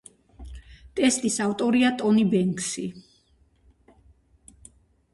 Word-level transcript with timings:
ტექსტის 0.99 1.37
ავტორია 1.45 1.93
ტონი 2.01 2.25
ბენქსი. 2.33 2.89